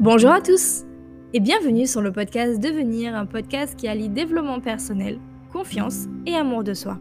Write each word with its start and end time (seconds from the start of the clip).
Bonjour 0.00 0.30
à 0.30 0.40
tous 0.40 0.84
et 1.32 1.40
bienvenue 1.40 1.84
sur 1.84 2.00
le 2.00 2.12
podcast 2.12 2.60
Devenir, 2.60 3.16
un 3.16 3.26
podcast 3.26 3.74
qui 3.74 3.88
allie 3.88 4.08
développement 4.08 4.60
personnel, 4.60 5.18
confiance 5.52 6.06
et 6.24 6.36
amour 6.36 6.62
de 6.62 6.72
soi. 6.72 7.00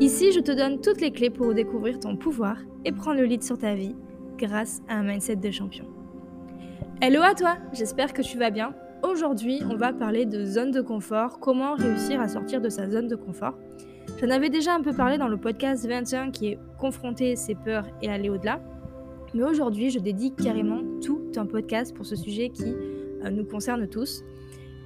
Ici, 0.00 0.32
je 0.32 0.40
te 0.40 0.50
donne 0.50 0.80
toutes 0.80 1.02
les 1.02 1.10
clés 1.10 1.28
pour 1.28 1.52
découvrir 1.52 2.00
ton 2.00 2.16
pouvoir 2.16 2.56
et 2.86 2.92
prendre 2.92 3.20
le 3.20 3.26
lead 3.26 3.42
sur 3.42 3.58
ta 3.58 3.74
vie 3.74 3.94
grâce 4.38 4.80
à 4.88 4.94
un 4.94 5.02
mindset 5.02 5.36
de 5.36 5.50
champion. 5.50 5.84
Hello 7.02 7.20
à 7.20 7.34
toi, 7.34 7.58
j'espère 7.74 8.14
que 8.14 8.22
tu 8.22 8.38
vas 8.38 8.48
bien. 8.48 8.72
Aujourd'hui, 9.02 9.60
on 9.70 9.76
va 9.76 9.92
parler 9.92 10.24
de 10.24 10.46
zone 10.46 10.70
de 10.70 10.80
confort, 10.80 11.40
comment 11.40 11.74
réussir 11.74 12.22
à 12.22 12.28
sortir 12.28 12.62
de 12.62 12.70
sa 12.70 12.88
zone 12.88 13.06
de 13.06 13.16
confort. 13.16 13.58
J'en 14.18 14.30
avais 14.30 14.48
déjà 14.48 14.74
un 14.74 14.80
peu 14.80 14.94
parlé 14.94 15.18
dans 15.18 15.28
le 15.28 15.36
podcast 15.36 15.86
21 15.86 16.30
qui 16.30 16.46
est 16.48 16.58
confronter 16.78 17.36
ses 17.36 17.54
peurs 17.54 17.86
et 18.00 18.08
aller 18.08 18.30
au-delà. 18.30 18.60
Mais 19.34 19.42
aujourd'hui, 19.42 19.90
je 19.90 19.98
dédie 19.98 20.32
carrément 20.32 20.80
tout 21.02 21.20
un 21.36 21.44
podcast 21.44 21.94
pour 21.94 22.06
ce 22.06 22.14
sujet 22.14 22.50
qui 22.50 22.64
euh, 23.24 23.30
nous 23.30 23.44
concerne 23.44 23.88
tous. 23.88 24.22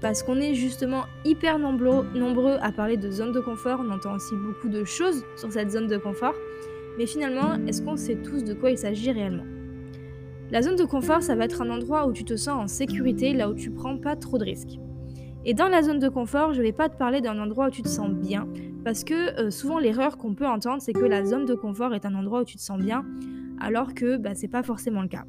Parce 0.01 0.23
qu'on 0.23 0.37
est 0.37 0.55
justement 0.55 1.05
hyper 1.25 1.59
nombreux, 1.59 2.57
à 2.61 2.73
parler 2.73 2.97
de 2.97 3.11
zone 3.11 3.33
de 3.33 3.41
confort, 3.41 3.81
on 3.85 3.91
entend 3.91 4.15
aussi 4.15 4.35
beaucoup 4.37 4.69
de 4.69 4.85
choses 4.85 5.25
sur 5.37 5.53
cette 5.53 5.71
zone 5.71 5.89
de 5.89 5.99
confort. 5.99 6.35
Mais 6.97 7.07
finalement, 7.07 7.55
est-ce 7.67 7.83
qu'on 7.83 7.97
sait 7.97 8.17
tous 8.17 8.45
de 8.45 8.55
quoi 8.55 8.71
il 8.71 8.79
s'agit 8.79 9.11
réellement? 9.11 9.45
La 10.51 10.63
zone 10.63 10.77
de 10.77 10.85
confort, 10.85 11.23
ça 11.23 11.35
va 11.35 11.45
être 11.45 11.63
un 11.63 11.71
endroit 11.71 12.07
où 12.07 12.13
tu 12.13 12.25
te 12.25 12.37
sens 12.37 12.63
en 12.63 12.67
sécurité, 12.69 13.35
là 13.35 13.51
où 13.51 13.55
tu 13.55 13.71
prends 13.71 13.99
pas 13.99 14.17
trop 14.17 14.39
de 14.39 14.45
risques. 14.45 14.79
Et 15.45 15.53
dans 15.53 15.69
la 15.69 15.83
zone 15.83 15.99
de 15.99 16.09
confort, 16.09 16.55
je 16.55 16.63
vais 16.63 16.73
pas 16.73 16.89
te 16.89 16.97
parler 16.97 17.21
d'un 17.21 17.39
endroit 17.39 17.67
où 17.67 17.71
tu 17.71 17.83
te 17.83 17.89
sens 17.89 18.11
bien, 18.11 18.49
parce 18.85 19.05
que 19.05 19.41
euh, 19.41 19.51
souvent 19.51 19.79
l'erreur 19.79 20.17
qu'on 20.17 20.35
peut 20.35 20.47
entendre, 20.47 20.81
c'est 20.81 20.93
que 20.93 21.05
la 21.05 21.25
zone 21.25 21.45
de 21.45 21.55
confort 21.55 21.93
est 21.95 22.07
un 22.07 22.15
endroit 22.15 22.43
où 22.43 22.45
tu 22.45 22.57
te 22.57 22.63
sens 22.63 22.79
bien, 22.79 23.05
alors 23.61 23.95
que 23.95 24.17
bah, 24.17 24.35
ce 24.35 24.43
n'est 24.43 24.49
pas 24.49 24.63
forcément 24.63 25.03
le 25.03 25.09
cas. 25.09 25.25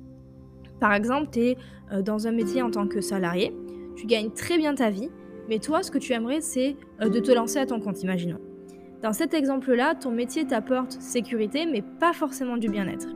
Par 0.80 0.94
exemple, 0.94 1.30
tu 1.32 1.40
es 1.40 1.58
euh, 1.92 2.02
dans 2.02 2.28
un 2.28 2.32
métier 2.32 2.62
en 2.62 2.72
tant 2.72 2.88
que 2.88 3.02
salarié, 3.02 3.54
tu 3.96 4.06
gagnes 4.06 4.32
très 4.32 4.58
bien 4.58 4.76
ta 4.76 4.90
vie, 4.90 5.10
mais 5.50 5.60
toi, 5.60 5.84
ce 5.84 5.92
que 5.92 5.98
tu 5.98 6.14
aimerais, 6.14 6.42
c'est 6.42 6.78
euh, 7.02 7.10
de 7.10 7.20
te 7.20 7.32
lancer 7.32 7.60
à 7.60 7.66
ton 7.66 7.80
compte, 7.80 8.02
imaginons. 8.04 8.40
Dans 9.02 9.14
cet 9.14 9.34
exemple-là, 9.34 9.96
ton 9.96 10.12
métier 10.12 10.46
t'apporte 10.46 10.92
sécurité, 10.94 11.66
mais 11.66 11.82
pas 11.82 12.14
forcément 12.14 12.58
du 12.58 12.70
bien-être. 12.70 13.08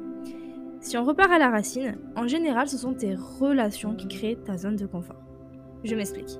Si 0.80 0.98
on 0.98 1.04
repart 1.06 1.32
à 1.32 1.40
la 1.40 1.50
racine, 1.50 1.98
en 2.16 2.28
général, 2.28 2.68
ce 2.68 2.78
sont 2.78 2.94
tes 2.94 3.16
relations 3.16 3.96
qui 3.96 4.08
créent 4.08 4.36
ta 4.36 4.58
zone 4.58 4.76
de 4.76 4.86
confort. 4.86 5.22
Je 5.84 5.96
m'explique. 5.96 6.40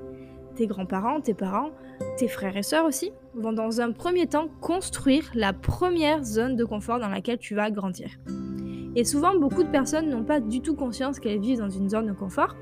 Tes 0.56 0.68
grands-parents, 0.68 1.22
tes 1.22 1.34
parents, 1.34 1.72
tes 2.18 2.28
frères 2.28 2.56
et 2.58 2.64
sœurs 2.64 2.86
aussi, 2.86 3.12
vont 3.34 3.54
dans 3.54 3.82
un 3.82 3.92
premier 3.92 4.28
temps 4.28 4.48
construire 4.62 5.32
la 5.34 5.54
première 5.54 6.24
zone 6.24 6.56
de 6.56 6.66
confort 6.66 7.00
dans 7.00 7.10
laquelle 7.10 7.38
tu 7.38 7.56
vas 7.56 7.72
grandir. 7.72 8.10
Et 8.96 9.04
souvent, 9.04 9.36
beaucoup 9.36 9.64
de 9.64 9.70
personnes 9.70 10.10
n'ont 10.10 10.24
pas 10.24 10.40
du 10.40 10.62
tout 10.62 10.76
conscience 10.76 11.20
qu'elles 11.20 11.40
vivent 11.40 11.60
dans 11.60 11.70
une 11.70 11.90
zone 11.90 12.08
de 12.08 12.14
confort, 12.14 12.56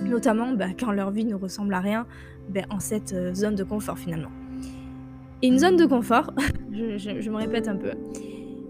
notamment 0.00 0.52
bah, 0.52 0.68
quand 0.78 0.92
leur 0.92 1.10
vie 1.10 1.24
ne 1.24 1.34
ressemble 1.34 1.74
à 1.74 1.80
rien 1.80 2.06
bah, 2.48 2.62
en 2.70 2.78
cette 2.78 3.12
euh, 3.12 3.34
zone 3.34 3.56
de 3.56 3.64
confort 3.64 3.98
finalement. 3.98 4.30
Et 5.42 5.48
une 5.48 5.58
zone 5.58 5.76
de 5.76 5.84
confort, 5.84 6.32
je, 6.72 7.30
me 7.30 7.36
répète 7.36 7.68
un 7.68 7.76
peu, 7.76 7.92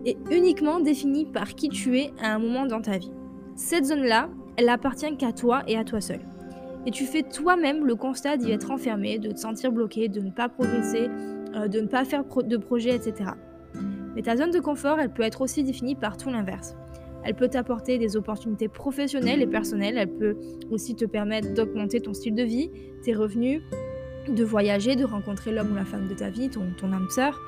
est 0.06 0.16
uniquement 0.30 0.80
définie 0.80 1.27
par 1.27 1.55
qui 1.55 1.69
tu 1.69 1.98
es 1.98 2.11
à 2.22 2.34
un 2.34 2.38
moment 2.38 2.66
dans 2.66 2.80
ta 2.80 2.98
vie. 2.98 3.12
Cette 3.55 3.84
zone-là, 3.84 4.28
elle 4.56 4.68
appartient 4.68 5.16
qu'à 5.16 5.33
toi 5.33 5.62
et 5.66 5.77
à 5.77 5.84
toi 5.84 6.00
seul. 6.00 6.20
Et 6.86 6.91
tu 6.91 7.05
fais 7.05 7.22
toi-même 7.22 7.86
le 7.86 7.96
constat 7.96 8.36
d'y 8.36 8.50
être 8.50 8.70
enfermé, 8.70 9.18
de 9.18 9.30
te 9.30 9.39
sentir 9.39 9.72
bloqué, 9.72 10.08
de 10.08 10.20
ne 10.20 10.30
pas 10.30 10.48
progresser, 10.48 11.08
euh, 11.55 11.68
de 11.68 11.80
ne 11.80 11.86
pas 11.86 12.05
faire 12.05 12.24
de 12.24 12.56
projet, 12.56 12.94
etc. 12.94 13.30
Mais 14.14 14.22
ta 14.22 14.36
zone 14.36 14.50
de 14.50 14.61
confort, 14.61 15.00
elle 15.00 15.11
peut 15.11 15.22
être 15.22 15.41
aussi 15.41 15.64
définie 15.64 15.94
par 15.94 16.16
tout 16.16 16.30
l'inverse. 16.30 16.77
Elle 17.25 17.34
peut 17.34 17.48
t'apporter 17.48 17.98
des 17.98 18.17
opportunités 18.17 18.69
professionnelles 18.69 19.41
et 19.41 19.47
personnelles. 19.47 19.97
Elle 19.97 20.12
peut 20.12 20.36
aussi 20.70 20.94
te 20.94 21.06
permettre 21.06 21.55
d'augmenter 21.55 22.00
ton 22.00 22.12
style 22.12 22.34
de 22.34 22.42
vie, 22.42 22.70
tes 23.03 23.14
revenus, 23.14 23.62
de 24.29 24.45
voyager, 24.45 24.95
de 24.95 25.05
rencontrer 25.05 25.52
l'homme 25.52 25.73
ou 25.73 25.74
la 25.74 25.84
femme 25.84 26.08
de 26.08 26.14
ta 26.14 26.30
vie, 26.30 26.51
ton, 26.51 26.92
âme 26.92 27.08
sœur, 27.11 27.40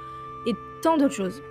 et 0.46 0.52
tant 0.82 0.96
d'autres 0.96 1.14
choses. 1.14 1.42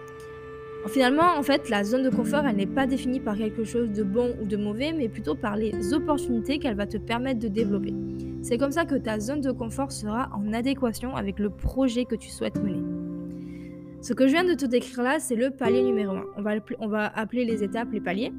Finalement, 0.88 1.38
en 1.38 1.42
fait, 1.42 1.70
la 1.70 1.84
zone 1.84 2.04
de 2.04 2.10
confort, 2.10 2.46
elle 2.46 2.58
n'est 2.58 2.68
pas 2.68 2.86
définie 2.86 3.20
par 3.20 3.36
quelque 3.36 3.64
chose 3.64 3.90
de 3.90 4.04
bon 4.04 4.36
ou 4.42 4.46
de 4.46 4.56
mauvais, 4.56 4.94
mais 4.94 5.10
plutôt 5.10 5.34
par 5.34 5.56
les 5.56 5.94
opportunités 5.94 6.60
qu'elle 6.60 6.76
va 6.76 6.86
te 6.86 6.98
permettre 6.98 7.40
de 7.40 7.48
développer. 7.48 7.94
C'est 8.44 8.60
comme 8.60 8.72
ça 8.72 8.86
que 8.86 8.96
ta 8.96 9.20
zone 9.20 9.42
de 9.42 9.52
confort 9.52 9.92
sera 9.92 10.30
en 10.36 10.54
adéquation 10.54 11.16
avec 11.16 11.40
le 11.40 11.50
projet 11.50 12.06
que 12.06 12.14
tu 12.14 12.30
souhaites 12.30 12.62
mener. 12.62 12.95
Ce 14.06 14.14
que 14.14 14.28
je 14.28 14.34
viens 14.34 14.44
de 14.44 14.54
te 14.54 14.68
décrire 14.68 15.02
là, 15.02 15.20
c'est 15.20 15.34
le 15.34 15.50
palier 15.50 15.82
numéro 15.82 16.14
1. 16.14 16.26
On 16.78 16.88
va, 16.88 17.08
appeler 17.08 17.44
les 17.44 17.64
étapes 17.64 17.92
les 17.92 18.00
paliers. 18.00 18.32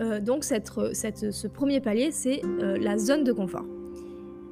Euh, 0.00 0.18
donc 0.18 0.44
cette, 0.44 0.70
ce 0.94 1.46
premier 1.46 1.82
palier, 1.82 2.10
c'est 2.10 2.40
euh, 2.42 2.78
la 2.78 2.96
zone 2.96 3.22
de 3.22 3.32
confort. 3.32 3.66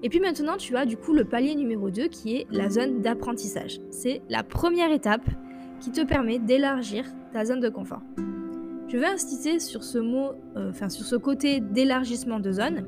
Et 0.02 0.10
puis 0.10 0.20
maintenant, 0.20 0.58
tu 0.58 0.76
as 0.76 0.84
du 0.84 0.98
coup 0.98 1.14
le 1.14 1.24
palier 1.24 1.54
numéro 1.54 1.88
2 1.88 2.08
qui 2.08 2.36
est 2.36 2.46
la 2.50 2.68
zone 2.68 3.00
d'apprentissage. 3.00 3.80
C'est 3.90 4.20
la 4.28 4.42
première 4.42 4.92
étape 4.92 5.24
qui 5.80 5.90
te 5.90 6.04
permet 6.04 6.38
d'élargir 6.38 7.06
ta 7.32 7.46
zone 7.46 7.60
de 7.60 7.70
confort. 7.70 8.02
Je 8.88 8.98
vais 8.98 9.06
insister 9.06 9.58
sur 9.58 9.84
ce 9.84 9.96
mot, 9.96 10.32
euh, 10.58 10.70
sur 10.90 11.06
ce 11.06 11.16
côté 11.16 11.60
d'élargissement 11.60 12.40
de 12.40 12.52
zone, 12.52 12.84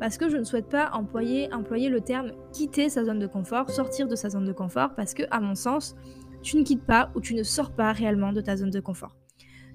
parce 0.00 0.16
que 0.16 0.28
je 0.28 0.36
ne 0.36 0.44
souhaite 0.44 0.68
pas 0.68 0.90
employer, 0.92 1.52
employer 1.52 1.88
le 1.88 2.00
terme 2.00 2.32
quitter 2.52 2.88
sa 2.88 3.04
zone 3.04 3.18
de 3.18 3.26
confort, 3.26 3.70
sortir 3.70 4.08
de 4.08 4.14
sa 4.14 4.30
zone 4.30 4.44
de 4.44 4.52
confort, 4.52 4.94
parce 4.94 5.14
que, 5.14 5.22
à 5.30 5.40
mon 5.40 5.54
sens, 5.54 5.96
tu 6.42 6.56
ne 6.56 6.62
quittes 6.62 6.84
pas 6.84 7.10
ou 7.14 7.20
tu 7.20 7.34
ne 7.34 7.42
sors 7.42 7.72
pas 7.72 7.92
réellement 7.92 8.32
de 8.32 8.40
ta 8.40 8.56
zone 8.56 8.70
de 8.70 8.80
confort. 8.80 9.16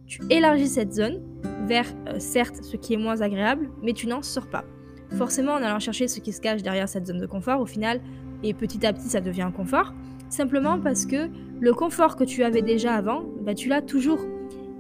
Tu 0.06 0.22
élargis 0.30 0.68
cette 0.68 0.94
zone 0.94 1.22
vers, 1.66 1.86
euh, 2.08 2.20
certes, 2.20 2.64
ce 2.64 2.78
qui 2.78 2.94
est 2.94 2.98
moins 2.98 3.22
agréable, 3.22 3.70
mais 3.82 3.94
tu 3.94 4.08
n'en 4.08 4.22
sors 4.22 4.48
pas. 4.48 4.66
Forcément, 5.12 5.54
en 5.54 5.62
allant 5.62 5.80
chercher 5.80 6.08
ce 6.08 6.20
qui 6.20 6.32
se 6.34 6.42
cache 6.42 6.62
derrière 6.62 6.90
cette 6.90 7.06
zone 7.06 7.20
de 7.20 7.26
confort, 7.26 7.62
au 7.62 7.66
final, 7.66 8.02
et 8.44 8.54
petit 8.54 8.86
à 8.86 8.94
petit, 8.94 9.10
ça 9.10 9.22
devient 9.22 9.44
un 9.44 9.52
confort, 9.52 9.94
simplement 10.30 10.80
parce 10.80 11.06
que 11.06 11.30
le 11.60 11.74
confort 11.74 12.16
que 12.16 12.24
tu 12.24 12.44
avais 12.44 12.62
déjà 12.62 12.96
avant, 12.96 13.24
bah, 13.42 13.54
tu 13.54 13.70
l'as 13.70 13.82
toujours. 13.82 14.20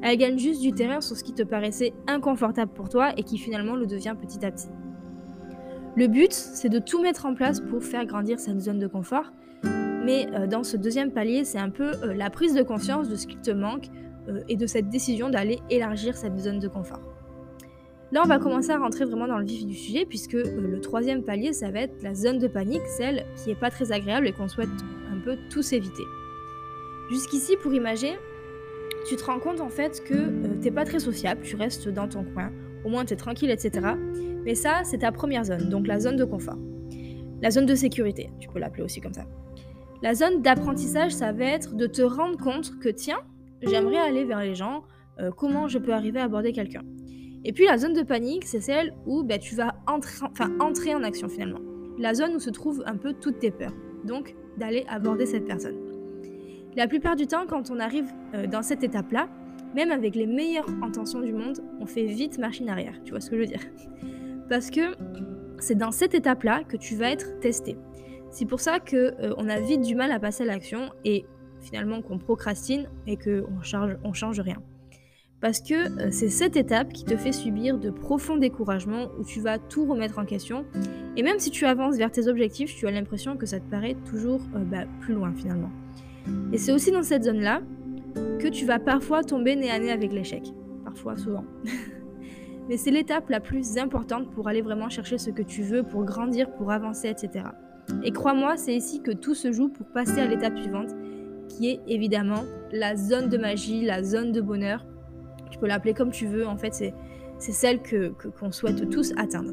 Elle 0.01 0.17
gagne 0.17 0.37
juste 0.37 0.61
du 0.61 0.73
terrain 0.73 0.99
sur 0.99 1.15
ce 1.15 1.23
qui 1.23 1.33
te 1.33 1.43
paraissait 1.43 1.93
inconfortable 2.07 2.73
pour 2.73 2.89
toi 2.89 3.13
et 3.15 3.23
qui 3.23 3.37
finalement 3.37 3.75
le 3.75 3.85
devient 3.85 4.15
petit 4.19 4.45
à 4.45 4.51
petit. 4.51 4.67
Le 5.95 6.07
but, 6.07 6.33
c'est 6.33 6.69
de 6.69 6.79
tout 6.79 7.01
mettre 7.01 7.27
en 7.27 7.35
place 7.35 7.59
pour 7.59 7.83
faire 7.83 8.05
grandir 8.05 8.39
cette 8.39 8.59
zone 8.59 8.79
de 8.79 8.87
confort. 8.87 9.31
Mais 9.63 10.27
euh, 10.33 10.47
dans 10.47 10.63
ce 10.63 10.75
deuxième 10.75 11.11
palier, 11.11 11.45
c'est 11.45 11.59
un 11.59 11.69
peu 11.69 11.91
euh, 12.03 12.13
la 12.15 12.31
prise 12.31 12.55
de 12.55 12.63
conscience 12.63 13.09
de 13.09 13.15
ce 13.15 13.27
qui 13.27 13.37
te 13.37 13.51
manque 13.51 13.85
euh, 14.27 14.41
et 14.49 14.55
de 14.55 14.65
cette 14.65 14.89
décision 14.89 15.29
d'aller 15.29 15.59
élargir 15.69 16.17
cette 16.17 16.37
zone 16.39 16.59
de 16.59 16.67
confort. 16.67 16.99
Là, 18.11 18.21
on 18.23 18.27
va 18.27 18.39
commencer 18.39 18.71
à 18.71 18.79
rentrer 18.79 19.05
vraiment 19.05 19.27
dans 19.27 19.37
le 19.37 19.45
vif 19.45 19.65
du 19.65 19.75
sujet, 19.75 20.05
puisque 20.05 20.33
le 20.33 20.79
troisième 20.81 21.23
palier, 21.23 21.53
ça 21.53 21.69
va 21.69 21.81
être 21.81 22.01
la 22.01 22.15
zone 22.15 22.39
de 22.39 22.47
panique, 22.47 22.85
celle 22.97 23.25
qui 23.35 23.49
n'est 23.49 23.55
pas 23.55 23.69
très 23.69 23.91
agréable 23.91 24.27
et 24.27 24.31
qu'on 24.33 24.47
souhaite 24.47 24.69
un 25.11 25.19
peu 25.19 25.35
tous 25.49 25.73
éviter. 25.73 26.03
Jusqu'ici, 27.09 27.55
pour 27.61 27.73
imager, 27.73 28.13
tu 29.07 29.15
te 29.15 29.23
rends 29.23 29.39
compte 29.39 29.61
en 29.61 29.69
fait 29.69 30.03
que 30.03 30.13
tu 30.13 30.59
t'es 30.59 30.71
pas 30.71 30.85
très 30.85 30.99
sociable, 30.99 31.41
tu 31.43 31.55
restes 31.55 31.89
dans 31.89 32.07
ton 32.07 32.23
coin, 32.23 32.51
au 32.85 32.89
moins 32.89 33.03
tu 33.03 33.13
es 33.13 33.17
tranquille, 33.17 33.49
etc. 33.49 33.95
Mais 34.45 34.55
ça, 34.55 34.81
c'est 34.83 34.99
ta 34.99 35.11
première 35.11 35.45
zone, 35.45 35.69
donc 35.69 35.87
la 35.87 35.99
zone 35.99 36.15
de 36.15 36.25
confort. 36.25 36.57
La 37.41 37.51
zone 37.51 37.65
de 37.65 37.75
sécurité, 37.75 38.29
tu 38.39 38.47
peux 38.49 38.59
l'appeler 38.59 38.83
aussi 38.83 39.01
comme 39.01 39.13
ça. 39.13 39.25
La 40.01 40.13
zone 40.13 40.41
d'apprentissage, 40.41 41.11
ça 41.11 41.31
va 41.31 41.45
être 41.45 41.75
de 41.75 41.87
te 41.87 42.01
rendre 42.01 42.37
compte 42.37 42.77
que 42.79 42.89
tiens, 42.89 43.19
j'aimerais 43.61 43.97
aller 43.97 44.25
vers 44.25 44.39
les 44.39 44.55
gens, 44.55 44.83
euh, 45.19 45.31
comment 45.31 45.67
je 45.67 45.77
peux 45.77 45.93
arriver 45.93 46.19
à 46.19 46.25
aborder 46.25 46.51
quelqu'un. 46.51 46.83
Et 47.45 47.53
puis 47.53 47.65
la 47.65 47.77
zone 47.77 47.93
de 47.93 48.03
panique, 48.03 48.45
c'est 48.45 48.61
celle 48.61 48.93
où 49.05 49.23
bah, 49.23 49.37
tu 49.37 49.55
vas 49.55 49.75
entrer 49.87 50.95
en 50.95 51.03
action 51.03 51.27
finalement. 51.29 51.59
La 51.97 52.13
zone 52.13 52.35
où 52.35 52.39
se 52.39 52.49
trouvent 52.49 52.83
un 52.85 52.97
peu 52.97 53.13
toutes 53.13 53.39
tes 53.39 53.51
peurs. 53.51 53.73
Donc 54.03 54.35
d'aller 54.57 54.85
aborder 54.87 55.25
cette 55.25 55.45
personne. 55.45 55.75
La 56.75 56.87
plupart 56.87 57.15
du 57.15 57.27
temps, 57.27 57.45
quand 57.47 57.69
on 57.71 57.79
arrive 57.79 58.11
euh, 58.33 58.47
dans 58.47 58.61
cette 58.61 58.83
étape-là, 58.83 59.27
même 59.75 59.91
avec 59.91 60.15
les 60.15 60.27
meilleures 60.27 60.69
intentions 60.81 61.19
du 61.19 61.33
monde, 61.33 61.59
on 61.79 61.85
fait 61.85 62.05
vite 62.05 62.37
machine 62.37 62.69
arrière. 62.69 62.95
Tu 63.03 63.11
vois 63.11 63.21
ce 63.21 63.29
que 63.29 63.35
je 63.35 63.41
veux 63.41 63.47
dire 63.47 63.61
parce 64.49 64.69
que 64.69 64.95
c'est 65.59 65.77
dans 65.77 65.91
cette 65.91 66.13
étape-là 66.13 66.63
que 66.63 66.77
tu 66.77 66.95
vas 66.95 67.09
être 67.09 67.39
testé. 67.39 67.77
C'est 68.29 68.45
pour 68.45 68.59
ça 68.59 68.79
qu'on 68.79 68.95
euh, 68.95 69.33
on 69.37 69.47
a 69.47 69.59
vite 69.59 69.81
du 69.81 69.95
mal 69.95 70.11
à 70.11 70.19
passer 70.19 70.43
à 70.43 70.47
l'action 70.47 70.89
et 71.05 71.25
finalement 71.61 72.01
qu'on 72.01 72.17
procrastine 72.17 72.89
et 73.07 73.17
qu'on 73.17 73.45
on 74.03 74.13
change 74.13 74.39
rien. 74.39 74.61
Parce 75.43 75.59
que 75.59 75.73
euh, 75.73 76.07
c'est 76.09 76.29
cette 76.29 76.55
étape 76.55 76.93
qui 76.93 77.03
te 77.03 77.17
fait 77.17 77.33
subir 77.33 77.77
de 77.77 77.89
profonds 77.89 78.37
découragements 78.37 79.09
où 79.19 79.25
tu 79.25 79.41
vas 79.41 79.59
tout 79.59 79.85
remettre 79.85 80.17
en 80.17 80.25
question. 80.25 80.65
Et 81.17 81.21
même 81.21 81.37
si 81.37 81.51
tu 81.51 81.65
avances 81.65 81.97
vers 81.97 82.11
tes 82.11 82.27
objectifs, 82.29 82.73
tu 82.73 82.87
as 82.87 82.91
l'impression 82.91 83.35
que 83.35 83.45
ça 83.45 83.59
te 83.59 83.69
paraît 83.69 83.97
toujours 84.09 84.41
euh, 84.55 84.59
bah, 84.63 84.85
plus 85.01 85.13
loin 85.13 85.33
finalement. 85.33 85.69
Et 86.53 86.57
c'est 86.57 86.71
aussi 86.71 86.91
dans 86.91 87.03
cette 87.03 87.25
zone-là 87.25 87.61
que 88.39 88.47
tu 88.47 88.65
vas 88.65 88.79
parfois 88.79 89.23
tomber 89.23 89.57
nez 89.57 89.69
à 89.69 89.79
nez 89.79 89.91
avec 89.91 90.13
l'échec. 90.13 90.43
Parfois, 90.85 91.17
souvent. 91.17 91.43
mais 92.69 92.77
c'est 92.77 92.91
l'étape 92.91 93.29
la 93.29 93.39
plus 93.39 93.77
importante 93.77 94.31
pour 94.31 94.47
aller 94.47 94.61
vraiment 94.61 94.89
chercher 94.89 95.17
ce 95.17 95.29
que 95.29 95.41
tu 95.41 95.63
veux, 95.63 95.83
pour 95.83 96.05
grandir, 96.05 96.51
pour 96.51 96.71
avancer, 96.71 97.09
etc. 97.09 97.45
Et 98.03 98.11
crois-moi, 98.11 98.57
c'est 98.57 98.73
ici 98.73 99.01
que 99.01 99.11
tout 99.11 99.35
se 99.35 99.51
joue 99.51 99.69
pour 99.69 99.85
passer 99.87 100.19
à 100.19 100.27
l'étape 100.27 100.57
suivante, 100.57 100.89
qui 101.49 101.69
est 101.69 101.79
évidemment 101.87 102.43
la 102.71 102.95
zone 102.95 103.29
de 103.29 103.37
magie, 103.37 103.83
la 103.83 104.03
zone 104.03 104.31
de 104.31 104.41
bonheur. 104.41 104.85
Tu 105.51 105.59
peux 105.59 105.67
l'appeler 105.67 105.93
comme 105.93 106.11
tu 106.11 106.25
veux, 106.25 106.47
en 106.47 106.57
fait, 106.57 106.73
c'est, 106.73 106.93
celle 107.37 107.81
que 107.81 108.13
qu'on 108.39 108.51
souhaite 108.51 108.89
tous 108.89 109.13
atteindre. 109.17 109.51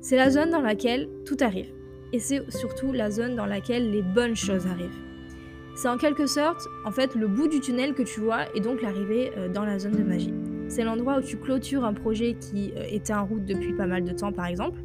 C'est 0.00 0.16
la 0.16 0.30
zone 0.30 0.50
dans 0.50 0.62
laquelle 0.62 1.08
tout 1.26 1.36
arrive. 1.40 1.70
Et 2.12 2.18
c'est 2.18 2.50
surtout 2.50 2.92
la 2.92 3.10
zone 3.10 3.36
dans 3.36 3.46
laquelle 3.46 3.90
les 3.90 4.02
bonnes 4.02 4.34
choses 4.34 4.66
arrivent. 4.66 4.98
C'est 5.76 5.88
en 5.88 5.98
quelque 5.98 6.26
sorte, 6.26 6.66
en 6.84 6.90
fait, 6.90 7.14
le 7.14 7.28
bout 7.28 7.48
du 7.48 7.60
tunnel 7.60 7.94
que 7.94 8.02
tu 8.02 8.20
vois 8.20 8.44
et 8.54 8.60
donc 8.60 8.82
l'arrivée 8.82 9.30
euh, 9.36 9.48
dans 9.48 9.64
la 9.64 9.78
zone 9.78 9.92
de 9.92 10.02
magie. 10.02 10.34
C'est 10.70 10.84
l'endroit 10.84 11.18
où 11.18 11.20
tu 11.20 11.36
clôtures 11.36 11.84
un 11.84 11.92
projet 11.92 12.34
qui 12.34 12.72
euh, 12.76 12.84
était 12.88 13.12
en 13.12 13.26
route 13.26 13.44
depuis 13.44 13.74
pas 13.74 13.86
mal 13.86 14.04
de 14.04 14.12
temps, 14.12 14.32
par 14.32 14.46
exemple. 14.46 14.80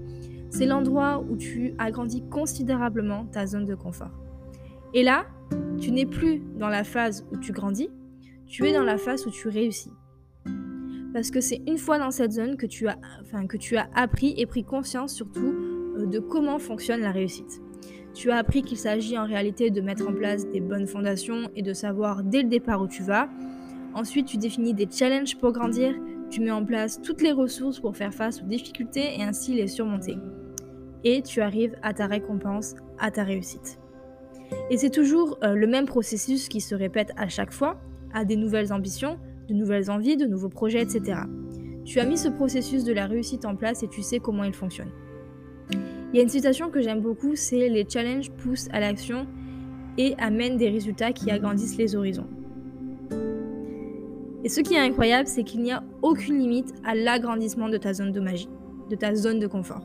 C'est 0.49 0.65
l'endroit 0.65 1.23
où 1.29 1.37
tu 1.37 1.75
agrandis 1.77 2.23
considérablement 2.27 3.25
ta 3.25 3.45
zone 3.45 3.65
de 3.65 3.75
confort. 3.75 4.09
Et 4.95 5.03
là, 5.03 5.27
tu 5.79 5.91
n'es 5.91 6.07
plus 6.07 6.41
dans 6.57 6.69
la 6.69 6.83
phase 6.83 7.27
où 7.31 7.37
tu 7.37 7.51
grandis, 7.51 7.91
tu 8.47 8.65
es 8.65 8.73
dans 8.73 8.83
la 8.83 8.97
phase 8.97 9.27
où 9.27 9.29
tu 9.29 9.47
réussis. 9.47 9.91
Parce 11.13 11.29
que 11.29 11.39
c'est 11.39 11.61
une 11.67 11.77
fois 11.77 11.99
dans 11.99 12.11
cette 12.11 12.31
zone 12.31 12.57
que 12.57 12.65
tu 12.65 12.87
as, 12.87 12.97
enfin, 13.21 13.45
que 13.45 13.57
tu 13.57 13.77
as 13.77 13.87
appris 13.93 14.33
et 14.37 14.47
pris 14.47 14.63
conscience 14.63 15.13
surtout 15.13 15.53
euh, 15.97 16.07
de 16.07 16.17
comment 16.17 16.57
fonctionne 16.57 17.01
la 17.01 17.11
réussite. 17.11 17.61
Tu 18.15 18.31
as 18.31 18.37
appris 18.37 18.63
qu'il 18.63 18.77
s'agit 18.77 19.19
en 19.19 19.25
réalité 19.25 19.69
de 19.69 19.81
mettre 19.81 20.07
en 20.09 20.13
place 20.13 20.49
des 20.49 20.61
bonnes 20.61 20.87
fondations 20.87 21.51
et 21.55 21.61
de 21.61 21.73
savoir 21.73 22.23
dès 22.23 22.41
le 22.41 22.49
départ 22.49 22.81
où 22.81 22.87
tu 22.87 23.03
vas. 23.03 23.29
Ensuite, 23.95 24.27
tu 24.27 24.35
définis 24.35 24.73
des 24.73 24.89
challenges 24.91 25.37
pour 25.37 25.53
grandir, 25.53 25.95
tu 26.29 26.41
mets 26.41 26.51
en 26.51 26.65
place 26.65 27.01
toutes 27.01 27.21
les 27.21 27.31
ressources 27.31 27.79
pour 27.79 27.95
faire 27.95 28.13
face 28.13 28.41
aux 28.41 28.45
difficultés 28.45 29.17
et 29.17 29.23
ainsi 29.23 29.53
les 29.53 29.67
surmonter. 29.67 30.17
Et 31.05 31.21
tu 31.21 31.39
arrives 31.39 31.77
à 31.81 31.93
ta 31.93 32.05
récompense, 32.05 32.75
à 32.99 33.09
ta 33.09 33.23
réussite. 33.23 33.79
Et 34.69 34.75
c'est 34.75 34.89
toujours 34.89 35.37
euh, 35.43 35.55
le 35.55 35.65
même 35.65 35.85
processus 35.85 36.49
qui 36.49 36.59
se 36.59 36.75
répète 36.75 37.13
à 37.15 37.29
chaque 37.29 37.53
fois, 37.53 37.79
à 38.13 38.25
des 38.25 38.35
nouvelles 38.35 38.73
ambitions, 38.73 39.17
de 39.47 39.53
nouvelles 39.53 39.89
envies, 39.89 40.17
de 40.17 40.25
nouveaux 40.25 40.49
projets, 40.49 40.81
etc. 40.81 41.21
Tu 41.85 42.01
as 42.01 42.05
mis 42.05 42.17
ce 42.17 42.27
processus 42.27 42.83
de 42.83 42.91
la 42.91 43.05
réussite 43.05 43.45
en 43.45 43.55
place 43.55 43.81
et 43.81 43.87
tu 43.87 44.01
sais 44.01 44.19
comment 44.19 44.43
il 44.43 44.53
fonctionne. 44.53 44.91
Il 45.71 46.17
y 46.17 46.19
a 46.19 46.21
une 46.21 46.29
citation 46.29 46.69
que 46.69 46.81
j'aime 46.81 46.99
beaucoup, 46.99 47.35
c'est 47.35 47.69
les 47.69 47.87
challenges 47.87 48.29
poussent 48.31 48.67
à 48.73 48.81
l'action 48.81 49.25
et 49.97 50.15
amènent 50.17 50.57
des 50.57 50.69
résultats 50.69 51.13
qui 51.13 51.31
agrandissent 51.31 51.77
les 51.77 51.95
horizons. 51.95 52.27
Et 54.45 54.49
ce 54.49 54.61
qui 54.61 54.75
est 54.75 54.79
incroyable, 54.79 55.27
c'est 55.27 55.43
qu'il 55.43 55.63
n'y 55.63 55.71
a 55.71 55.83
aucune 56.03 56.37
limite 56.37 56.71
à 56.85 56.93
l'agrandissement 56.93 57.67
de 57.67 57.77
ta 57.77 57.93
zone 57.93 58.11
de 58.11 58.19
magie, 58.19 58.47
de 58.91 58.95
ta 58.95 59.15
zone 59.15 59.39
de 59.39 59.47
confort. 59.47 59.81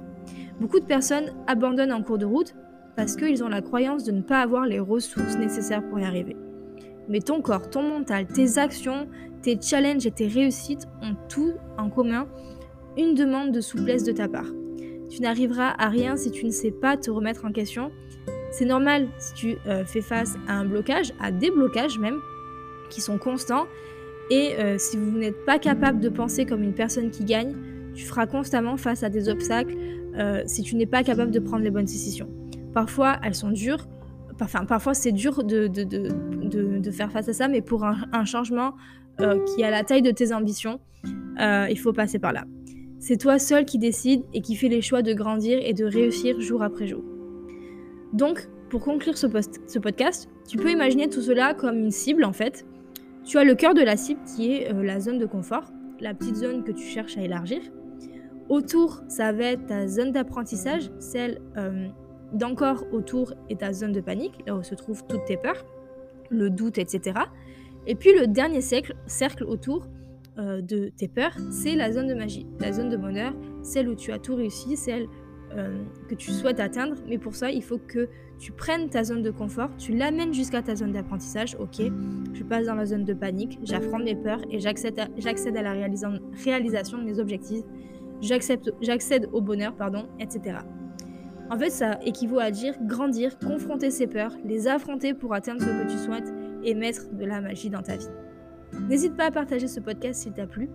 Beaucoup 0.61 0.81
de 0.81 0.85
personnes 0.85 1.33
abandonnent 1.47 1.95
en 1.95 2.03
cours 2.03 2.19
de 2.19 2.27
route 2.27 2.55
parce 2.95 3.17
qu'ils 3.17 3.43
ont 3.43 3.49
la 3.49 3.63
croyance 3.63 4.05
de 4.05 4.13
ne 4.13 4.21
pas 4.21 4.43
avoir 4.43 4.67
les 4.67 4.79
ressources 4.79 5.39
nécessaires 5.39 5.83
pour 5.89 5.99
y 5.99 6.05
arriver. 6.05 6.37
Mais 7.09 7.21
ton 7.21 7.41
corps, 7.41 7.71
ton 7.71 7.83
mental, 7.83 8.27
tes 8.27 8.59
actions, 8.59 9.09
tes 9.41 9.59
challenges 9.59 10.05
et 10.05 10.11
tes 10.11 10.27
réussites 10.27 10.87
ont 11.01 11.17
tout 11.31 11.55
en 11.79 11.89
commun 11.89 12.29
une 12.99 13.15
demande 13.15 13.53
de 13.53 13.63
souplesse 13.63 14.05
de 14.05 14.13
ta 14.13 14.29
part. 14.29 14.53
Tu 15.09 15.23
n'arriveras 15.23 15.75
à 15.79 15.89
rien 15.89 16.19
si 16.19 16.31
tu 16.31 16.45
ne 16.45 16.51
sais 16.51 16.71
pas 16.71 16.99
te 16.99 17.11
remettre 17.11 17.47
en 17.47 17.53
question. 17.53 17.93
C'est 18.53 18.67
normal 18.67 19.09
si 19.17 19.33
tu 19.33 19.57
euh, 19.67 19.87
fais 19.87 20.03
face 20.03 20.37
à 20.49 20.53
un 20.53 20.67
blocage, 20.67 21.15
à 21.19 21.33
des 21.33 21.51
blocages 21.51 21.99
même, 21.99 22.21
qui 22.91 23.01
sont 23.01 23.17
constants. 23.17 23.67
Et 24.31 24.55
euh, 24.59 24.79
si 24.79 24.97
vous 24.97 25.11
n'êtes 25.11 25.45
pas 25.45 25.59
capable 25.59 26.01
de 26.01 26.09
penser 26.09 26.47
comme 26.47 26.63
une 26.63 26.75
personne 26.75 27.11
qui 27.11 27.25
gagne, 27.25 27.55
tu 27.95 28.05
feras 28.05 28.27
constamment 28.27 28.77
face 28.77 29.03
à 29.03 29.09
des 29.09 29.29
obstacles 29.29 29.77
euh, 30.17 30.43
si 30.47 30.63
tu 30.63 30.77
n'es 30.77 30.87
pas 30.87 31.03
capable 31.03 31.31
de 31.31 31.41
prendre 31.41 31.65
les 31.65 31.71
bonnes 31.71 31.85
décisions. 31.85 32.29
Parfois, 32.73 33.19
elles 33.25 33.35
sont 33.35 33.51
dures. 33.51 33.89
Enfin, 34.41 34.65
parfois, 34.65 34.95
c'est 34.95 35.13
dur 35.13 35.45
de, 35.45 35.67
de, 35.67 36.91
faire 36.91 37.11
face 37.13 37.29
à 37.29 37.33
ça, 37.33 37.49
mais 37.49 37.61
pour 37.61 37.85
un, 37.85 38.25
changement 38.25 38.75
qui 39.19 39.63
a 39.63 39.71
la 39.71 39.85
taille 39.85 40.01
de 40.01 40.11
tes 40.11 40.33
ambitions, 40.33 40.81
il 41.39 41.79
faut 41.79 41.93
passer 41.93 42.19
par 42.19 42.33
là. 42.33 42.45
C'est 43.01 43.17
toi 43.17 43.39
seul 43.39 43.65
qui 43.65 43.79
décide 43.79 44.23
et 44.35 44.43
qui 44.43 44.57
fait 44.57 44.69
les 44.69 44.83
choix 44.83 45.03
de 45.03 45.15
grandir 45.15 45.59
et 45.63 45.73
de 45.73 45.85
réussir 45.85 46.41
jour 46.41 46.63
après 46.63 46.87
jour. 46.87 47.03
Donc, 48.13 48.49
pour 48.69 48.83
conclure 48.83 49.17
ce, 49.17 49.27
podcast, 49.27 50.29
tu 50.47 50.59
peux 50.59 50.71
imaginer 50.71 51.09
tout 51.09 51.23
cela 51.23 51.55
comme 51.55 51.79
une 51.79 51.91
cible 51.91 52.25
en 52.25 52.33
fait. 52.33 52.67
Tu 53.31 53.39
as 53.39 53.45
le 53.45 53.55
cœur 53.55 53.75
de 53.75 53.81
la 53.81 53.97
cible 53.97 54.21
qui 54.25 54.57
est 54.57 54.75
euh, 54.75 54.83
la 54.83 54.99
zone 54.99 55.19
de 55.19 55.25
confort, 55.25 55.73
la 56.01 56.15
petite 56.15 56.35
zone 56.35 56.65
que 56.65 56.73
tu 56.73 56.83
cherches 56.83 57.17
à 57.17 57.23
élargir. 57.23 57.61
Autour, 58.49 59.05
ça 59.07 59.31
va 59.31 59.45
être 59.45 59.67
ta 59.67 59.87
zone 59.87 60.11
d'apprentissage, 60.11 60.91
celle 60.99 61.41
euh, 61.57 61.87
d'encore 62.33 62.85
autour 62.91 63.35
est 63.49 63.61
ta 63.61 63.73
zone 63.73 63.93
de 63.93 64.01
panique, 64.01 64.43
là 64.49 64.57
où 64.57 64.65
se 64.65 64.75
trouvent 64.75 65.05
toutes 65.07 65.25
tes 65.27 65.37
peurs, 65.37 65.65
le 66.29 66.51
doute, 66.51 66.79
etc. 66.79 67.21
Et 67.87 67.95
puis 67.95 68.13
le 68.19 68.27
dernier 68.27 68.63
cercle, 68.63 69.45
autour, 69.45 69.87
euh, 70.39 70.61
de 70.61 70.89
tes 70.89 71.07
peurs, 71.07 71.37
c'est 71.53 71.77
la 71.77 71.93
zone 71.93 72.09
de 72.09 72.15
magie, 72.15 72.49
la 72.59 72.73
zone 72.73 72.89
de 72.89 72.97
bonheur, 72.97 73.33
celle 73.63 73.89
où 73.89 73.95
tu 73.95 74.11
as 74.11 74.19
tout 74.19 74.35
réussi, 74.35 74.77
celle 74.77 75.07
euh, 75.57 75.83
que 76.09 76.15
tu 76.15 76.31
souhaites 76.31 76.61
atteindre. 76.61 76.97
Mais 77.09 77.19
pour 77.19 77.35
ça, 77.35 77.51
il 77.51 77.63
faut 77.63 77.79
que 77.79 78.09
tu 78.39 78.53
prennes 78.53 78.89
ta 78.89 79.05
zone 79.05 79.23
de 79.23 79.31
confort, 79.31 79.69
tu 79.77 79.93
l'amènes 79.93 80.33
jusqu'à 80.33 80.63
ta 80.63 80.75
zone 80.75 80.93
d'apprentissage. 80.93 81.57
Ok, 81.61 81.83
je 82.33 82.43
passe 82.43 82.67
dans 82.67 82.75
la 82.75 82.87
zone 82.87 83.05
de 83.05 83.13
panique, 83.13 83.59
j'affronte 83.63 84.03
mes 84.03 84.17
peurs 84.17 84.41
et 84.51 84.59
j'accède 84.61 84.99
à, 84.99 85.63
la 85.63 85.73
réalisation 85.73 86.99
de 86.99 87.05
mes 87.05 87.19
objectifs. 87.19 87.65
J'accède 88.23 89.29
au 89.33 89.41
bonheur, 89.41 89.75
pardon, 89.75 90.07
etc. 90.19 90.59
En 91.51 91.59
fait, 91.59 91.71
ça 91.71 91.99
équivaut 92.05 92.39
à 92.39 92.51
dire 92.51 92.75
grandir, 92.83 93.39
confronter 93.39 93.91
ses 93.91 94.07
peurs, 94.07 94.33
les 94.45 94.69
affronter 94.69 95.15
pour 95.15 95.35
atteindre 95.35 95.61
ce 95.61 95.67
que 95.67 95.91
tu 95.91 95.99
souhaites 95.99 96.33
et 96.65 96.75
mettre 96.75 97.13
de 97.13 97.25
la 97.25 97.41
magie 97.41 97.71
dans 97.71 97.83
ta 97.83 97.97
vie. 97.97 98.09
N'hésite 98.89 99.17
pas 99.17 99.27
à 99.27 99.31
partager 99.31 99.67
ce 99.67 99.81
podcast 99.81 100.23
s'il 100.23 100.33
t'a 100.33 100.47
plu. 100.47 100.71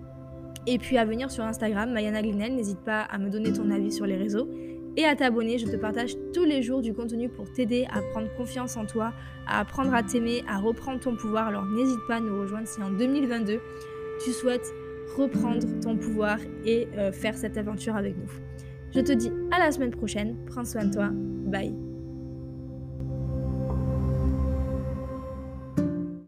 Et 0.67 0.77
puis 0.77 0.97
à 0.97 1.05
venir 1.05 1.31
sur 1.31 1.43
Instagram, 1.43 1.91
Mayana 1.91 2.21
Glinel, 2.21 2.55
n'hésite 2.55 2.79
pas 2.79 3.01
à 3.01 3.17
me 3.17 3.29
donner 3.29 3.53
ton 3.53 3.69
avis 3.71 3.91
sur 3.91 4.05
les 4.05 4.17
réseaux 4.17 4.49
et 4.97 5.05
à 5.05 5.15
t'abonner. 5.15 5.57
Je 5.57 5.65
te 5.65 5.75
partage 5.75 6.15
tous 6.33 6.43
les 6.43 6.61
jours 6.61 6.81
du 6.81 6.93
contenu 6.93 7.29
pour 7.29 7.51
t'aider 7.51 7.85
à 7.91 8.01
prendre 8.01 8.33
confiance 8.35 8.77
en 8.77 8.85
toi, 8.85 9.13
à 9.47 9.59
apprendre 9.59 9.93
à 9.93 10.03
t'aimer, 10.03 10.43
à 10.47 10.57
reprendre 10.57 10.99
ton 10.99 11.15
pouvoir. 11.15 11.47
Alors 11.47 11.65
n'hésite 11.65 11.99
pas 12.07 12.15
à 12.15 12.19
nous 12.19 12.39
rejoindre 12.39 12.67
si 12.67 12.81
en 12.81 12.91
2022 12.91 13.59
tu 14.23 14.31
souhaites 14.31 14.73
reprendre 15.17 15.65
ton 15.81 15.97
pouvoir 15.97 16.39
et 16.65 16.87
euh, 16.97 17.11
faire 17.11 17.37
cette 17.37 17.57
aventure 17.57 17.95
avec 17.95 18.15
nous. 18.17 18.31
Je 18.93 19.01
te 19.01 19.11
dis 19.11 19.31
à 19.51 19.59
la 19.59 19.71
semaine 19.71 19.91
prochaine. 19.91 20.37
Prends 20.45 20.65
soin 20.65 20.85
de 20.85 20.93
toi. 20.93 21.09
Bye. 21.11 21.84